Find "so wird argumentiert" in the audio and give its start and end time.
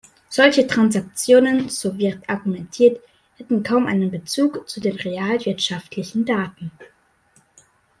1.69-2.99